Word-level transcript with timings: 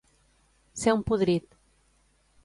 Ser 0.83 0.95
un 0.99 1.03
podrit. 1.11 1.59